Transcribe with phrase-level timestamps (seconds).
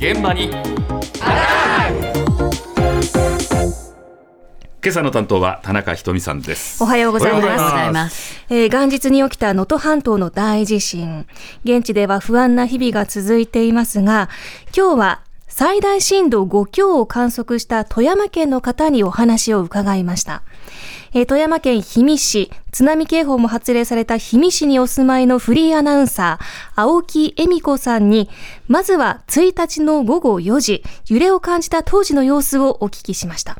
[0.00, 0.62] 現場に今
[4.86, 7.44] 朝の担当は田中ひとみさんですおはようございます。
[7.44, 11.26] おはようございますえー元日に起きた能登半島の大地震。
[11.64, 14.30] 現地では不安な日々が続いていますが、
[14.74, 20.42] 今日は最大震度5強を観測した富山県の方にお話を伺いました。
[21.12, 26.44] えー富山県氷見市、津波警報も発令された氷見市にお住まいのフリーアナウンサー、
[26.76, 28.28] 青木恵美子さんに、
[28.68, 33.58] まずは1日の午後4時、揺れを感じた当時の様子をお聞きしました。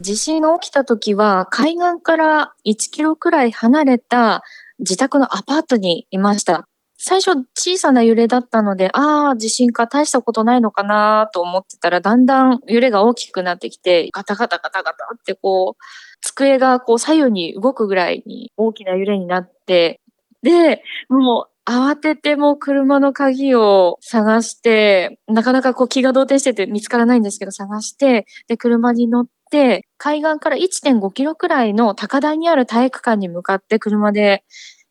[0.00, 4.42] 地震が起きた時は海岸から1キロくらい離れた
[4.78, 6.68] 自宅のアパートにいました。
[7.08, 15.82] 最初小さな揺れだったので、ああ、地震か大したことないのかなと思ってたら、だんだん揺れが大きくなってきて、ガタガタガタガタってこう、
[16.20, 20.00] 机がこう左右に動くぐらいに大きな揺れになって、
[20.42, 34.42] で、もう慌ててもう車の鍵を探して、なかなかこう気が動転してて見つからないんですけど探して、で、車に乗って、海岸から1.5キロくらいの高台にある体育館に向かって車で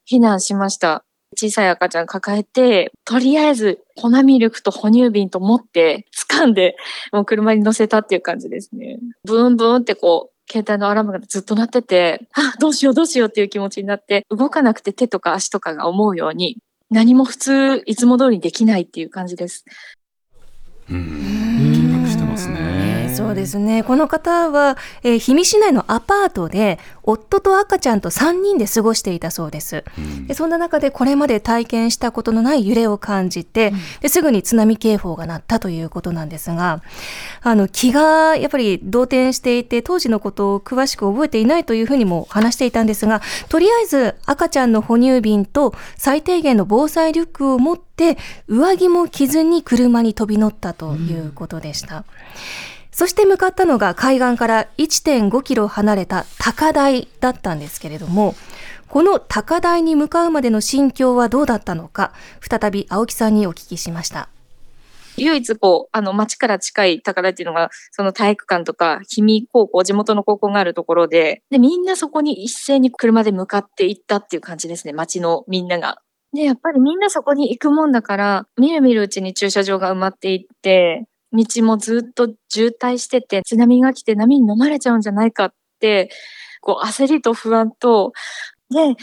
[0.09, 1.04] 避難しました。
[1.35, 6.75] 小さい赤ちゃん抱えて、とりあえず粉ミルクと哺乳瓶と持って、掴んで、
[7.11, 8.99] もう車に乗せたっていう感じですね。
[9.23, 16.57] ブーンブーンってこう、携帯のアラームがずっと鳴ってて、あ、どうしようどうしようっていう気持ちになって、動かなくて手とか足とかが思うように、
[16.89, 19.65] 何も普通、いつも通りできないっていう感じです。
[20.89, 22.74] 緊迫してますね
[23.15, 23.83] そうですね。
[23.83, 29.83] この方は、えー氷見市内のアパートで、夫と赤ちゃんと3人で過ごしていたそうです。
[30.27, 36.81] でそんな中で、これまで体験したことのない揺れを感じて、ですぐに津波警報が鳴ったということなんですが、
[37.41, 48.17] あの、気がやっぱり動転していて、当時のことを詳しく覚えていないというふうにも話していたんですが、とりあえず赤ちゃんの哺乳瓶と最低限の防災リュックを持って、
[48.47, 52.03] 上着も着ずに車に飛び乗ったということでした。
[52.95, 58.35] そして向かったのが海岸から1.5キロ離れた高台だったんですけれども、
[58.87, 64.29] この高台に向かうまでの心境はどうだったのか、再び青木さんにお聞きしました。
[65.17, 75.97] 唯一こう、あの、町から近い高台っていうのが、その体育館とか、氷見高校、地元の高校があるところで、で、みんなそこに一斉に車で向かって行ったっていう感じですね、町のみんなが。
[76.31, 86.09] で、やっぱりみんなそこに行くもんだから、みるみるうちに駐車場が埋まっていって、道もずっと渋滞してて、津波が来て波に飲まれちゃうんじゃないかって、
[86.61, 88.13] こう、焦りと不安と、
[88.71, 88.95] で、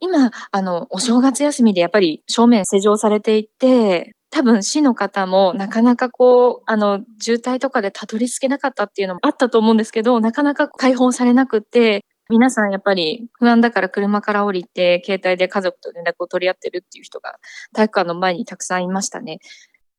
[0.00, 17.38] 今、あの、お正月休みでやっぱり正面施錠されていて、多分市の方もなかなかこう、あの、渋滞とかでたどり着けなかったっていうのもあったと思うんですけど、なかなか開放されなくて、皆さんやっぱり不安だから車から降りて、携帯で家族と連絡を取り合ってるっていう人が
[17.72, 19.38] 体育館の前にたくさんいましたね。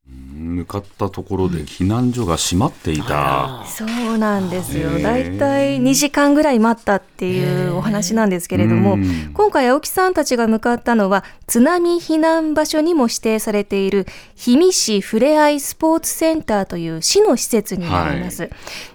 [0.08, 4.92] 向かったところで避難所が閉まっていた、そうなんですよ。
[4.92, 14.06] へーだいたい2時間ぐらい待ったっていうお話なんですけれどもうん、今回青木さんたちが向かったのは、津波避難場所にも指定されている
[14.38, 18.50] 氷見市ふれあいスポーツセンターという市の施設になります。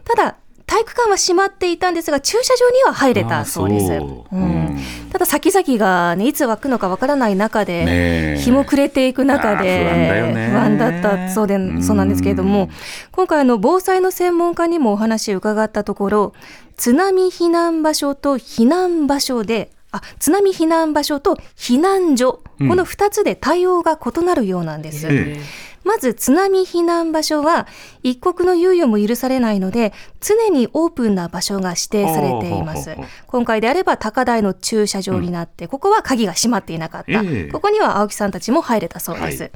[0.05, 0.37] ただ、
[0.71, 3.93] 体育館は閉まっていたんですが、駐車場には入れたそうです。
[3.93, 3.97] う。
[3.97, 4.25] うん。
[4.31, 4.39] う
[4.71, 4.81] ん。
[5.11, 11.83] ただ先々が、ね、いつ湧くのかわからない中で、日も暮れていく中で不安だったそうでうん。
[11.83, 12.71] そうなんですけれども
[13.11, 16.35] 今回あの防災の専門家にもお話を伺ったところ
[16.77, 22.69] 津波避難場所と避難場所であ津波避難場所と避難所、うん。
[22.69, 25.09] この2つで対応が異なるようなんです。
[25.09, 27.67] ええまず津波避難場所は
[28.03, 32.97] 一刻の猶予も許されないので常にオープンな場所が指定されています。
[33.27, 37.49] 今回であれば高台の駐車場になって、ここは鍵が閉まっていなかった、ええ。
[37.51, 39.53] ここには青木さんたちも入れたそうです、はい。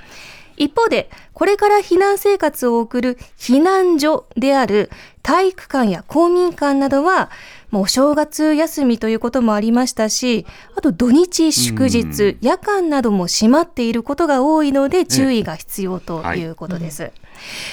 [0.57, 4.91] 一方でこれから避難生活を送る避難所である
[5.23, 7.31] 体育館や公民館などは
[7.75, 17.11] もうお正月休みということもありましたしあと土日祝日夜間なども閉まっていることが多いので注意が必要ということです。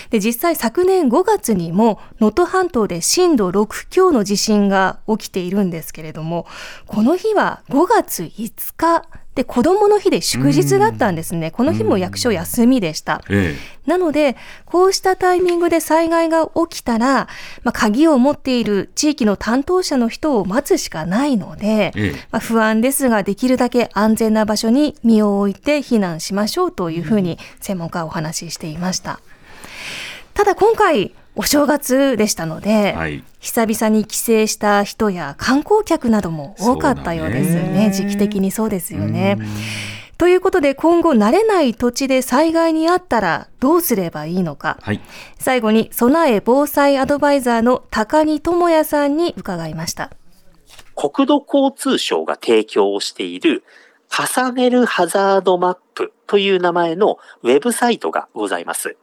[0.10, 6.48] で実際昨年5月にも能登半島で震度6強の地震が起きているんですけれども
[6.88, 9.06] この日は5月5日
[9.36, 11.52] で、子供の日で祝日だったんですね。
[11.52, 13.24] この日も役所休みでした。
[13.30, 13.56] え
[13.86, 14.36] なので、
[14.66, 17.30] こうしたタイミングで災害が起きたら、
[17.64, 29.22] まあ、鍵を持っている地域の担当者の人を待つしかないので、ええまあ、不安ですが、できるだけ安全な場所に身を置いて避難しましょうというふうに専門家はお話ししていました。
[30.34, 37.90] ただ今回、お正月でしたので、はい久々に帰省した人や観光客なども多かったようですよね。
[37.92, 39.40] 時期的にそうですよね。
[40.20, 44.78] ということで今後慣れない土地で災害にあったらどうすればいいのか。
[44.84, 45.02] はい
[45.40, 50.12] 最後に備え防災アドバイザーの高荷智也さんに伺いました。
[50.96, 53.64] 国土交通省が提供をしている
[54.12, 58.98] 重ねるハザードマップという名前のウェブサイトがございます。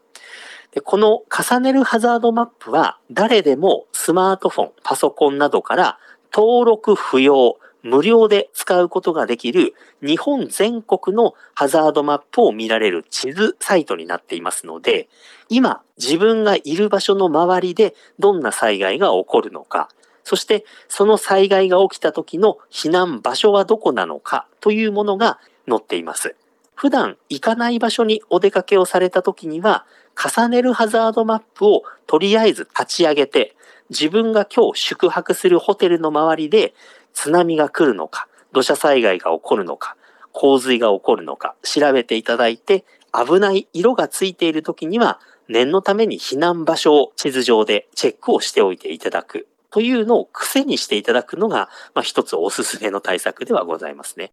[0.72, 5.98] でこの重ねるハザードマップは誰でもスマートフォン、パソコンなどから
[6.32, 9.72] 登録不要、無料で使うことができる
[10.02, 15.08] 日本全国のハザードマップを見られる地図サイトになっていますので、
[15.48, 19.88] 今自分がいる場所の周りでどんな災害が起こるのか、
[20.24, 26.36] そしてその災害が起きた時の避難場所はどこなのかというものが載っています。
[26.78, 29.84] 普段行かない場所にお出かけをされた時には、
[30.14, 33.56] 重ねるハザードマップをとりあえず立ち上げて、
[33.90, 36.74] 自分が今日宿泊するホテルの周りで
[37.14, 39.96] 津波が来るのか、土砂災害が起こるのか、
[40.30, 54.32] 洪水が起こるのか調べていただいて、危ない色がついている時には念のために避難場所を地図上でチェックをしておいていただくというのを癖にしていただくのが、まあ、一つおすすめの対策ではございますね。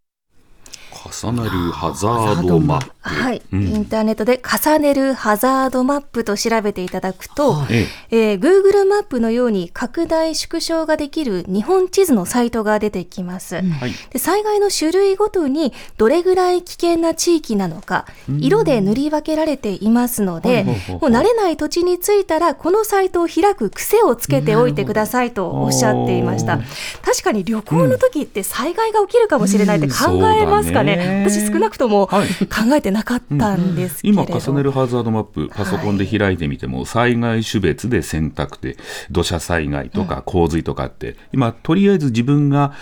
[0.96, 2.92] 重なるハザードマップ。
[3.00, 3.62] はい、うん。
[3.62, 8.34] インターネットで重ねるハザードマップと調べていただくと、ええ。
[8.34, 13.56] ー Google マップのように拡大縮小ができる日本地図のサイトが出てきます。
[13.56, 13.92] えはい。
[14.10, 18.06] で災害の種類ごとにどれぐらい危険な地域なのか、
[18.40, 26.58] 色で塗り分けられていますので、はいはいはいはいもう慣れない土地に着いたら、このサイトを開く癖をつけておいてくださいとおっしゃっていました。
[27.02, 29.94] 確かに旅行の時って災害が起きるかもしれないって考
[30.28, 30.85] えますかね。
[30.86, 31.24] ね。
[31.26, 32.28] 私少なくとも考はい。
[32.78, 38.76] えてなかったんですけれど、今重ねるハザードマップパソコンで開いてみても、災害種別で選択で
[39.10, 42.72] 土砂災害とか洪水とかって、今とりあえず自分が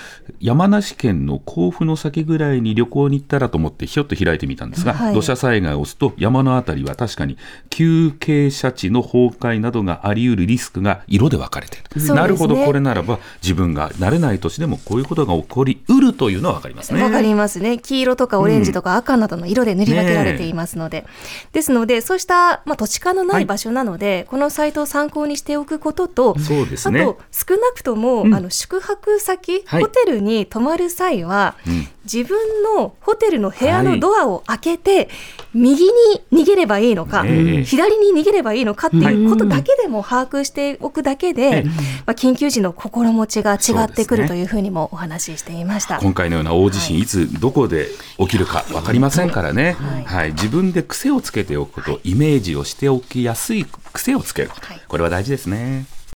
[0.41, 5.15] 山梨県の甲府の先ぐらいに旅行に行ったらと思ってひょっと開いてみたんですが、はい。
[5.15, 7.37] 土砂災害を押すと山のあたりは確かに
[7.71, 12.15] 急傾斜地の崩壊などがあり得るリスクが色で分かれている、ね。
[12.15, 17.03] なるほどこれならば自分が慣れない年でもこういうことが起こりうるというのは分かりますね。
[17.03, 17.79] わかりますね。
[17.85, 21.07] 黄色とかオレンジとか赤などの色で塗り分けられていますので。
[21.53, 23.45] ですので、そうした、まあ、土地勘のない。
[23.45, 27.03] 場所なので、このサイトを参考にしておくことと、そうですね。
[27.03, 28.35] あと、少なくとも、うん。
[28.35, 29.83] あの宿泊先、はい。
[29.83, 35.09] ホテルに泊まる際は、うん自分のホテルの部屋のドアを開けて、
[35.55, 35.91] 右に
[36.33, 41.65] 逃げればいいのか、ええ左に逃げればいいのかっていうことだけでも把握しておくだけで、ええ。
[41.65, 41.73] ま
[42.09, 45.99] あ、緊急時の心持ちが違ってくるというふうにもお話ししていました。
[45.99, 49.77] 今回のような大地震、いつどこで起きるか分かりませんからね、
[50.07, 50.33] はい。
[50.33, 54.81] 自分で癖をつけておくこと、イメージをしておきやすい癖をつけること、はい。
[54.87, 55.87] これは大事ですね。